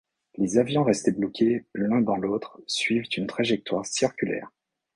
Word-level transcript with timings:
Les 0.35 0.57
avions 0.57 0.83
restés 0.83 1.11
bloqués 1.11 1.67
l'un 1.75 2.01
dans 2.01 2.15
l'autre 2.15 2.59
suivent 2.65 3.05
une 3.17 3.27
trajectoire 3.27 3.85
circulaire. 3.85 4.49